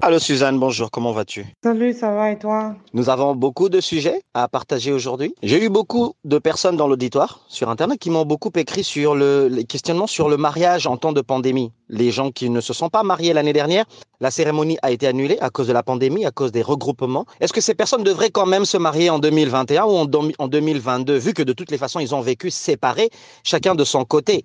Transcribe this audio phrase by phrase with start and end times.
[0.00, 1.44] Allô Suzanne, bonjour, comment vas-tu?
[1.64, 2.76] Salut, ça va et toi?
[2.94, 5.34] Nous avons beaucoup de sujets à partager aujourd'hui.
[5.42, 9.48] J'ai eu beaucoup de personnes dans l'auditoire sur Internet qui m'ont beaucoup écrit sur le,
[9.48, 11.72] les questionnements sur le mariage en temps de pandémie.
[11.88, 13.86] Les gens qui ne se sont pas mariés l'année dernière,
[14.20, 17.26] la cérémonie a été annulée à cause de la pandémie, à cause des regroupements.
[17.40, 20.06] Est-ce que ces personnes devraient quand même se marier en 2021 ou en,
[20.38, 23.10] en 2022, vu que de toutes les façons, ils ont vécu séparés,
[23.42, 24.44] chacun de son côté?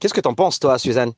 [0.00, 1.12] Qu'est-ce que tu en penses, toi, Suzanne?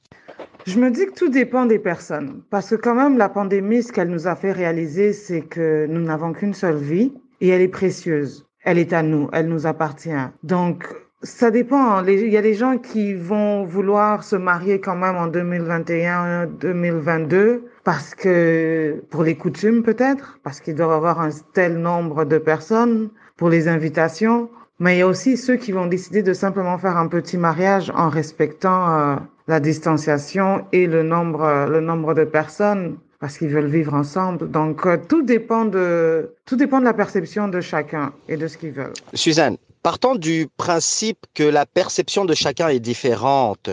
[0.67, 2.43] Je me dis que tout dépend des personnes.
[2.49, 6.01] Parce que quand même, la pandémie, ce qu'elle nous a fait réaliser, c'est que nous
[6.01, 7.13] n'avons qu'une seule vie
[7.43, 8.47] et elle est précieuse.
[8.65, 10.11] Elle est à nous, elle nous appartient.
[10.43, 10.87] Donc,
[11.23, 12.03] ça dépend.
[12.05, 17.65] Il y a des gens qui vont vouloir se marier quand même en 2021, 2022,
[17.85, 22.39] parce que, pour les coutumes peut-être, parce qu'il doit y avoir un tel nombre de
[22.39, 24.49] personnes, pour les invitations.
[24.79, 27.93] Mais il y a aussi ceux qui vont décider de simplement faire un petit mariage
[27.95, 29.17] en respectant euh,
[29.47, 34.51] la distanciation et le nombre, le nombre de personnes parce qu'ils veulent vivre ensemble.
[34.51, 38.59] Donc, euh, tout dépend de, tout dépend de la perception de chacun et de ce
[38.59, 38.93] qu'ils veulent.
[39.15, 43.71] Suzanne, partant du principe que la perception de chacun est différente,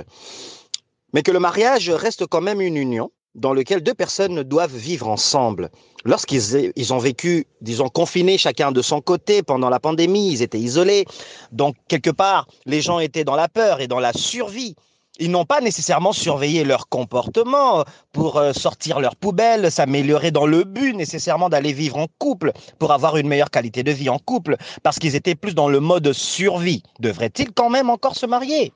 [1.13, 5.09] mais que le mariage reste quand même une union, dans lequel deux personnes doivent vivre
[5.09, 5.69] ensemble.
[6.05, 10.59] Lorsqu'ils ils ont vécu, disons, confinés chacun de son côté pendant la pandémie, ils étaient
[10.59, 11.05] isolés.
[11.51, 14.75] Donc, quelque part, les gens étaient dans la peur et dans la survie.
[15.21, 20.63] Ils n'ont pas nécessairement surveillé leur comportement pour euh, sortir leurs poubelles, s'améliorer dans le
[20.63, 24.55] but nécessairement d'aller vivre en couple pour avoir une meilleure qualité de vie en couple,
[24.81, 26.81] parce qu'ils étaient plus dans le mode survie.
[26.99, 28.73] Devraient-ils quand même encore se marier?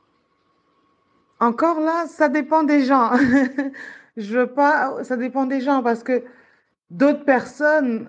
[1.40, 3.10] Encore là, ça dépend des gens.
[4.18, 6.24] je veux pas, ça dépend des gens parce que
[6.92, 8.08] d'autres personnes,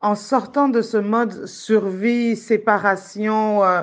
[0.00, 3.82] en sortant de ce mode survie, séparation, euh,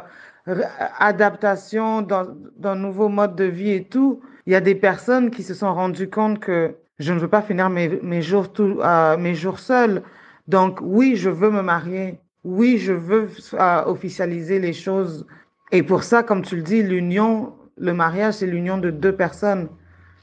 [0.99, 5.53] adaptation d'un nouveau mode de vie et tout, il y a des personnes qui se
[5.53, 9.59] sont rendues compte que je ne veux pas finir mes, mes jours euh, mes jours
[9.59, 10.03] seuls.
[10.47, 12.19] Donc oui, je veux me marier.
[12.43, 15.25] Oui, je veux euh, officialiser les choses.
[15.71, 19.69] Et pour ça, comme tu le dis, l'union, le mariage, c'est l'union de deux personnes.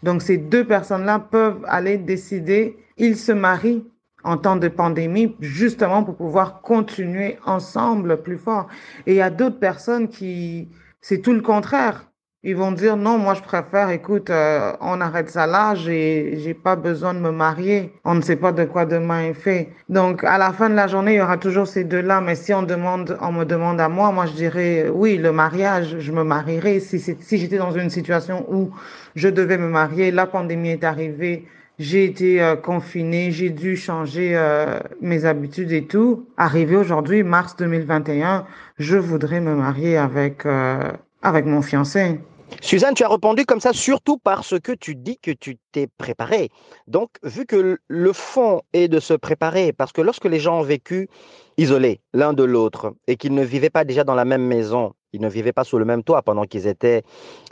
[0.03, 3.85] Donc ces deux personnes-là peuvent aller décider, ils se marient
[4.25, 8.69] en temps de pandémie, justement pour pouvoir continuer ensemble plus fort.
[9.07, 10.69] Et il y a d'autres personnes qui,
[11.01, 12.07] c'est tout le contraire.
[12.43, 16.55] Ils vont dire non, moi je préfère, écoute, euh, on arrête ça là, j'ai, j'ai
[16.55, 17.93] pas besoin de me marier.
[18.07, 19.69] On ne sait pas de quoi demain est fait.
[19.91, 22.23] Donc à la fin de la journée, il y aura toujours ces deux-là.
[22.23, 25.99] Mais si on demande, on me demande à moi, moi je dirais oui, le mariage,
[25.99, 26.81] je me marierai.
[26.81, 28.71] Si, si j'étais dans une situation où
[29.17, 31.47] je devais me marier, la pandémie est arrivée,
[31.81, 36.27] j'ai été euh, confinée, j'ai dû changer euh, mes habitudes et tout.
[36.37, 38.47] Arrivé aujourd'hui, mars 2021,
[38.79, 40.93] je voudrais me marier avec, euh,
[41.23, 42.21] avec mon fiancé.
[42.61, 46.51] Suzanne, tu as répondu comme ça surtout parce que tu dis que tu t'es préparé.
[46.87, 50.65] Donc, vu que le fond est de se préparer, parce que lorsque les gens ont
[50.65, 51.09] vécu
[51.57, 55.21] isolés l'un de l'autre et qu'ils ne vivaient pas déjà dans la même maison, ils
[55.21, 57.03] ne vivaient pas sous le même toit pendant qu'ils étaient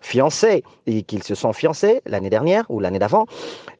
[0.02, 3.26] fiancés et qu'ils se sont fiancés l'année dernière ou l'année d'avant.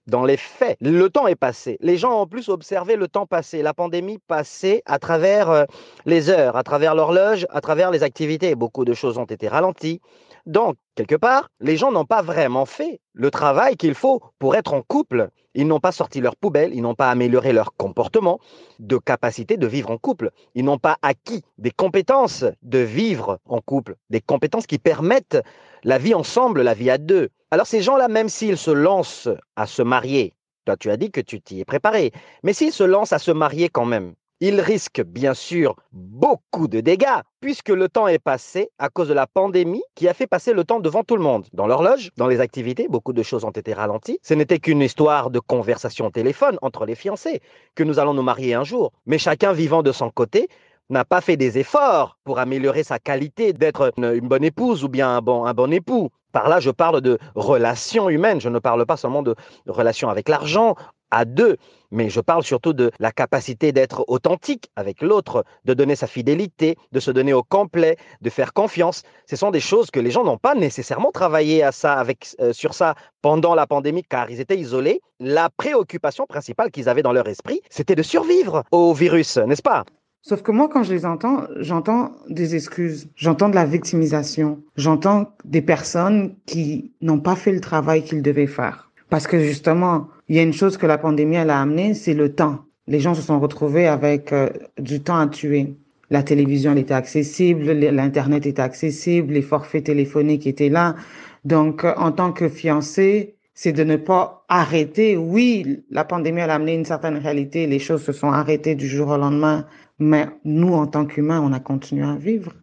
[0.09, 1.77] Dans les faits, le temps est passé.
[1.83, 5.65] Les gens ont plus observé le temps passé, la pandémie passée à travers euh,
[6.07, 8.55] les heures, à travers l'horloge, à travers les activités.
[8.55, 10.01] Beaucoup de choses ont été ralenties.
[10.47, 14.73] Donc, quelque part, les gens n'ont pas vraiment fait le travail qu'il faut pour être
[14.73, 15.29] en couple.
[15.55, 18.39] Ils n'ont pas sorti leur poubelle, ils n'ont pas amélioré leur comportement
[18.79, 20.31] de capacité de vivre en couple.
[20.55, 25.37] Ils n'ont pas acquis des compétences de vivre en couple, des compétences qui permettent
[25.85, 27.29] la vie ensemble, la vie à deux.
[27.51, 30.35] Alors ces gens-là, même s'ils se lancent à se marier,
[30.67, 33.31] toi tu as dit que tu t'y es préparé, mais s'ils se lancent à se
[33.31, 38.69] marier quand même, il risque bien sûr beaucoup de dégâts, puisque le temps est passé
[38.79, 41.47] à cause de la pandémie qui a fait passer le temps devant tout le monde.
[41.55, 44.19] Dans l'horloge, dans les activités, beaucoup de choses ont été ralenties.
[44.23, 47.41] Ce n'était qu'une histoire de conversation au téléphone entre les fiancés,
[47.75, 48.93] que nous allons nous marier un jour.
[49.07, 50.49] Mais chacun vivant de son côté,
[50.91, 55.17] n'a pas fait des efforts pour améliorer sa qualité d'être une, bonne épouse ou bien
[55.17, 56.11] un bon, un bon époux.
[56.33, 59.35] Par là, je parle de relations humaines, je ne parle pas seulement de
[59.67, 60.75] relations avec l'argent,
[61.11, 61.57] à deux,
[61.91, 66.77] mais je parle surtout de la capacité d'être authentique avec l'autre, de donner sa fidélité,
[66.93, 69.03] de se donner au complet, de faire confiance.
[69.27, 72.53] Ce sont des choses que les gens n'ont pas nécessairement travaillé à ça avec, euh,
[72.53, 75.01] sur ça pendant la pandémie car ils étaient isolés.
[75.19, 79.85] La préoccupation principale qu'ils avaient dans leur esprit, c'était de survivre au virus, n'est-ce pas?
[80.23, 85.33] Sauf que moi, quand je les entends, j'entends des excuses, j'entends de la victimisation, j'entends
[85.45, 88.91] des personnes qui n'ont pas fait le travail qu'ils devaient faire.
[89.11, 92.15] Parce que justement, il y a une chose que la pandémie elle a amené, c'est
[92.15, 92.59] le temps.
[92.89, 95.77] Les gens se sont retrouvés avec euh, du temps à tuer.
[96.11, 100.97] La télévision elle était accessible, l'internet était accessible, les forfaits téléphoniques étaient là.
[101.45, 105.17] Donc, euh, en tant que fiancé, c'est de ne pas arrêter.
[105.17, 109.09] Oui, la pandémie a amené une certaine réalité, les choses se sont arrêtées du jour
[109.09, 109.67] au lendemain,
[109.99, 112.55] mais nous, en tant qu'humains, on a continué à vivre.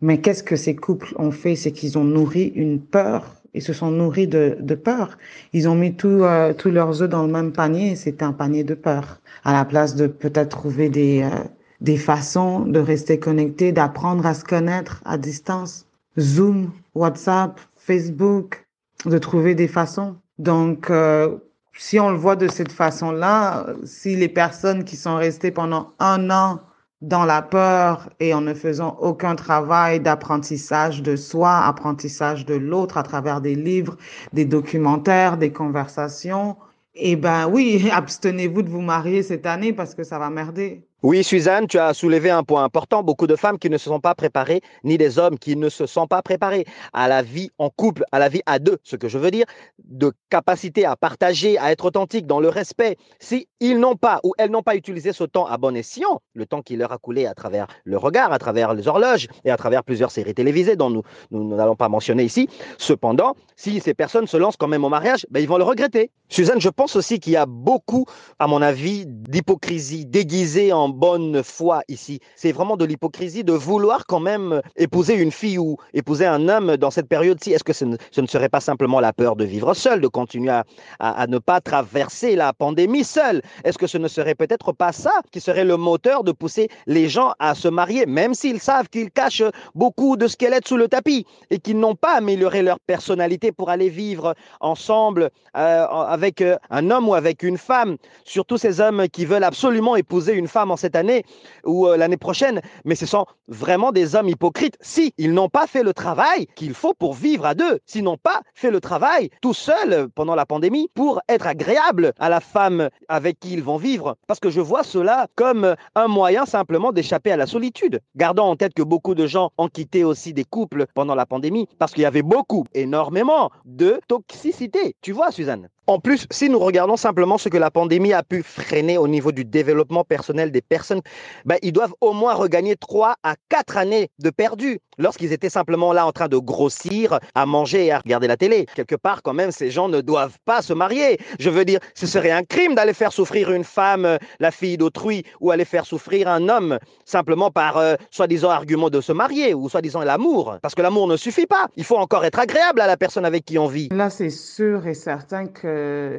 [0.00, 1.54] Mais qu'est-ce que ces couples ont fait?
[1.54, 3.36] C'est qu'ils ont nourri une peur.
[3.54, 5.18] Ils se sont nourris de, de peur.
[5.52, 7.94] Ils ont mis euh, tous leurs œufs dans le même panier.
[7.94, 9.20] C'était un panier de peur.
[9.44, 11.44] À la place de peut-être trouver des, euh,
[11.80, 15.86] des façons de rester connectés, d'apprendre à se connaître à distance.
[16.18, 18.66] Zoom, WhatsApp, Facebook,
[19.04, 20.16] de trouver des façons.
[20.38, 21.36] Donc, euh,
[21.76, 26.30] si on le voit de cette façon-là, si les personnes qui sont restées pendant un
[26.30, 26.60] an
[27.00, 32.96] dans la peur et en ne faisant aucun travail d'apprentissage de soi, apprentissage de l'autre
[32.96, 33.96] à travers des livres,
[34.32, 36.56] des documentaires, des conversations,
[36.94, 40.86] eh ben oui, abstenez-vous de vous marier cette année parce que ça va merder.
[41.04, 43.02] Oui, Suzanne, tu as soulevé un point important.
[43.02, 45.84] Beaucoup de femmes qui ne se sont pas préparées, ni des hommes qui ne se
[45.84, 48.78] sont pas préparés à la vie en couple, à la vie à deux.
[48.84, 49.46] Ce que je veux dire,
[49.82, 52.98] de capacité à partager, à être authentique dans le respect.
[53.18, 56.46] Si ils n'ont pas ou elles n'ont pas utilisé ce temps à bon escient, le
[56.46, 59.56] temps qui leur a coulé à travers le regard, à travers les horloges et à
[59.56, 61.02] travers plusieurs séries télévisées dont nous
[61.32, 62.48] nous n'allons pas mentionner ici.
[62.78, 66.12] Cependant, si ces personnes se lancent quand même au mariage, ben, ils vont le regretter.
[66.28, 68.06] Suzanne, je pense aussi qu'il y a beaucoup,
[68.38, 72.20] à mon avis, d'hypocrisie déguisée en bonne foi ici.
[72.36, 76.76] C'est vraiment de l'hypocrisie de vouloir quand même épouser une fille ou épouser un homme
[76.76, 77.52] dans cette période-ci.
[77.52, 80.64] Est-ce que ce ne, serait pas simplement la peur de vivre seul, de continuer à,
[81.00, 83.42] à, ne pas traverser la pandémie seul?
[83.64, 87.08] Est-ce que ce ne serait peut-être pas ça qui serait le moteur de pousser les
[87.08, 89.42] gens à se marier, même s'ils savent qu'ils cachent
[89.74, 93.88] beaucoup de squelettes sous le tapis et qu'ils n'ont pas amélioré leur personnalité pour aller
[93.88, 99.24] vivre ensemble euh, avec euh, un homme ou avec une femme, surtout ces hommes qui
[99.24, 101.24] veulent absolument épouser une femme en cette année
[101.64, 105.66] ou euh, l'année prochaine, mais ce sont vraiment des hommes hypocrites si ils n'ont pas
[105.66, 109.30] fait le travail qu'il faut pour vivre à deux, s'ils n'ont pas fait le travail
[109.40, 113.76] tout seul pendant la pandémie pour être agréable à la femme avec qui ils vont
[113.76, 114.16] vivre.
[114.26, 118.00] Parce que je vois cela comme un moyen simplement d'échapper à la solitude.
[118.16, 121.68] Gardons en tête que beaucoup de gens ont quitté aussi des couples pendant la pandémie
[121.78, 124.96] parce qu'il y avait beaucoup, énormément de toxicité.
[125.00, 125.68] Tu vois, Suzanne?
[125.88, 129.32] En plus, si nous regardons simplement ce que la pandémie a pu freiner au niveau
[129.32, 131.00] du développement personnel des personnes,
[131.44, 135.92] ben, ils doivent au moins regagner trois à quatre années de perdu lorsqu'ils étaient simplement
[135.92, 138.66] là en train de grossir, à manger et à regarder la télé.
[138.76, 141.18] Quelque part, quand même, ces gens ne doivent pas se marier.
[141.40, 145.24] Je veux dire, ce serait un crime d'aller faire souffrir une femme, la fille d'autrui,
[145.40, 149.68] ou aller faire souffrir un homme simplement par euh, soi-disant argument de se marier ou
[149.68, 150.58] soi-disant l'amour.
[150.62, 151.66] Parce que l'amour ne suffit pas.
[151.76, 153.88] Il faut encore être agréable à la personne avec qui on vit.
[153.90, 155.71] Là, c'est sûr et certain que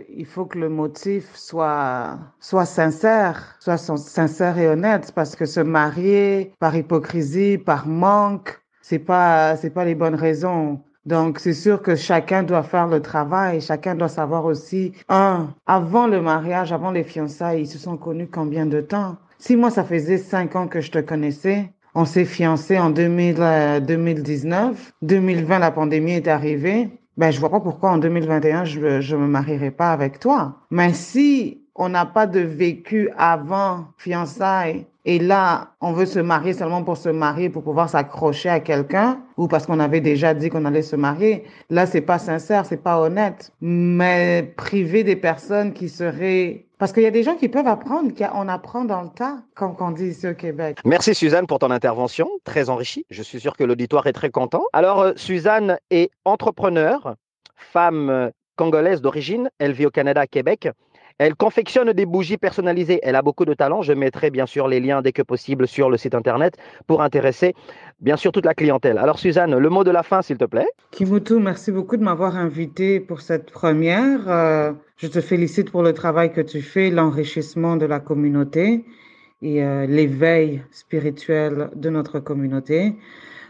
[0.10, 5.60] il faut que le motif soit, soit sincère, soit sincère et honnête, parce que se
[5.60, 10.82] marier par hypocrisie, par manque, c'est pas, c'est pas les bonnes raisons.
[11.06, 13.60] Donc, c'est sûr que chacun doit faire le travail.
[13.60, 18.28] Chacun doit savoir aussi, un, avant le mariage, avant les fiançailles, ils se sont connus
[18.28, 19.18] combien de temps?
[19.38, 23.84] Si moi, ça faisait cinq ans que je te connaissais, on s'est fiancés en 2000,
[23.86, 24.94] 2019.
[25.02, 29.28] 2020, la pandémie est arrivée ben, je vois pas pourquoi en 2021, je ne me
[29.28, 30.56] marierai pas avec toi.
[30.72, 36.54] Mais si on n'a pas de vécu avant fiançailles et là, on veut se marier
[36.54, 40.50] seulement pour se marier, pour pouvoir s'accrocher à quelqu'un, ou parce qu'on avait déjà dit
[40.50, 41.44] qu'on allait se marier.
[41.70, 43.52] Là, c'est pas sincère, c'est pas honnête.
[43.60, 48.12] Mais priver des personnes qui seraient parce qu'il y a des gens qui peuvent apprendre,
[48.34, 50.80] on apprend dans le tas, comme on dit ici au Québec.
[50.84, 53.06] Merci Suzanne pour ton intervention, très enrichie.
[53.10, 54.66] Je suis sûr que l'auditoire est très content.
[54.74, 57.16] Alors, euh, Suzanne est entrepreneur,
[57.56, 59.50] femme euh, congolaise d'origine.
[59.60, 60.68] Elle vit au Canada, à Québec.
[61.18, 63.00] Elle confectionne des bougies personnalisées.
[63.04, 63.82] Elle a beaucoup de talent.
[63.82, 67.54] Je mettrai bien sûr les liens dès que possible sur le site internet pour intéresser
[68.02, 68.98] bien sûr toute la clientèle.
[68.98, 70.68] Alors Suzanne, le mot de la fin s'il te plaît.
[70.92, 74.28] Kimutu, merci beaucoup de m'avoir invité pour cette première.
[74.28, 78.86] Euh, je te félicite pour le travail que tu fais, l'enrichissement de la communauté
[79.42, 82.96] et euh, l'éveil spirituel de notre communauté.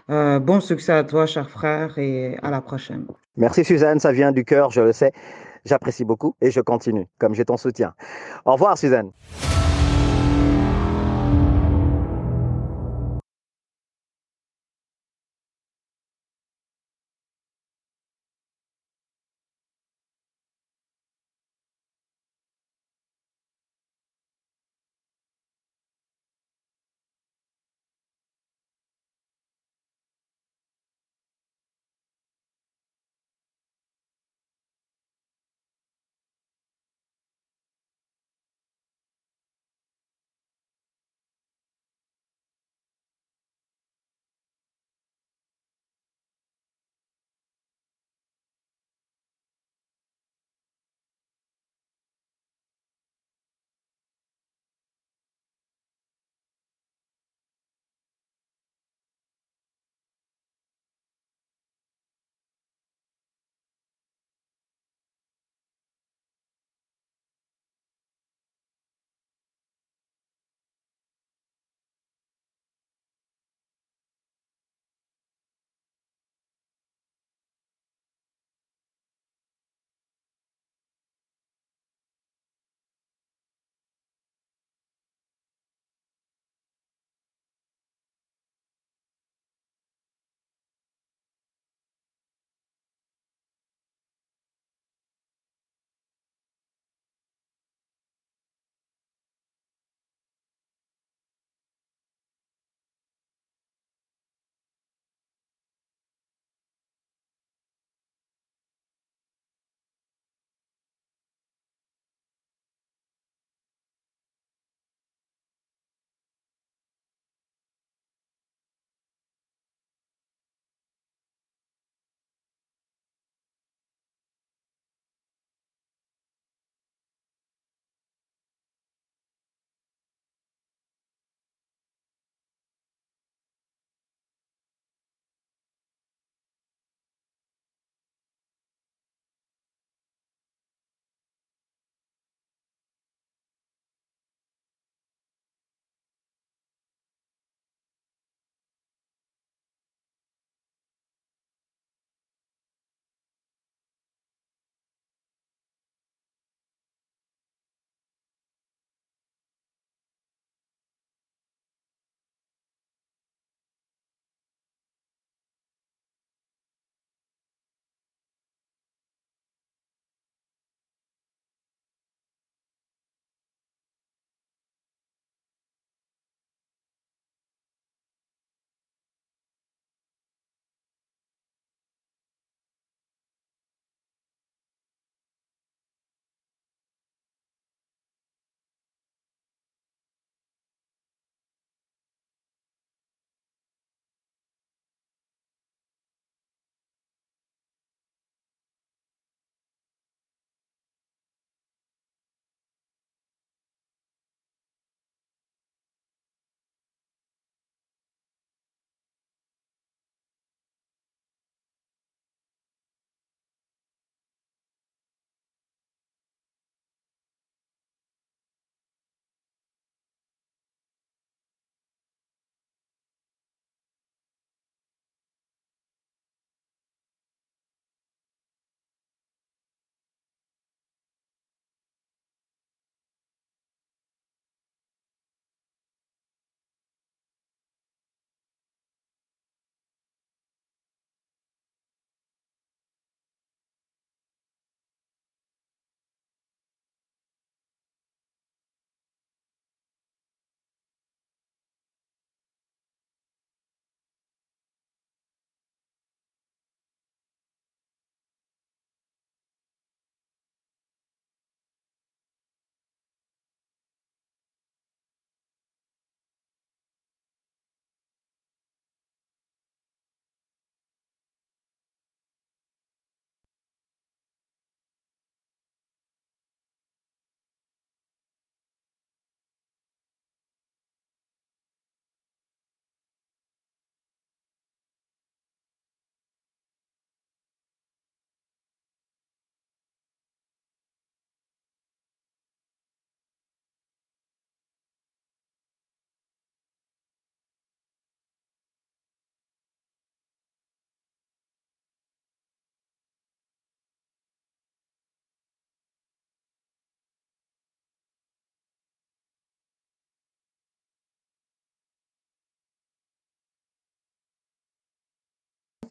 [0.10, 3.06] Euh, bon succès à toi, cher frère, et à la prochaine.
[3.38, 5.14] Merci Suzanne, ça vient du cœur, je le sais.
[5.66, 7.94] J'apprécie beaucoup et je continue, comme j'ai ton soutien.
[8.46, 9.12] Au revoir, Suzanne.